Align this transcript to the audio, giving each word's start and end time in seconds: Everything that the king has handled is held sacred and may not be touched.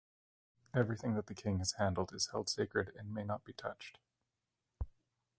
Everything 0.73 1.13
that 1.13 1.27
the 1.27 1.35
king 1.35 1.59
has 1.59 1.73
handled 1.73 2.11
is 2.11 2.29
held 2.31 2.49
sacred 2.49 2.89
and 2.97 3.13
may 3.13 3.23
not 3.23 3.43
be 3.43 3.53
touched. 3.53 3.99